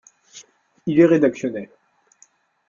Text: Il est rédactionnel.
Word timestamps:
Il 0.87 0.99
est 0.99 1.05
rédactionnel. 1.05 1.69